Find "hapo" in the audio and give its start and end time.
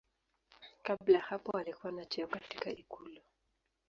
1.23-1.57